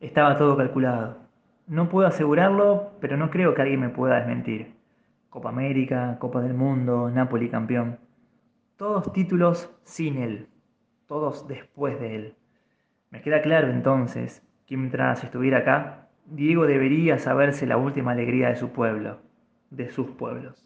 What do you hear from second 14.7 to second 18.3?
mientras estuviera acá, Diego debería saberse la última